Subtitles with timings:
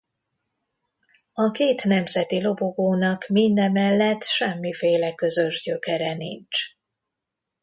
[1.33, 6.65] A két nemzeti lobogónak mindemellett semmiféle közös gyökere nincs.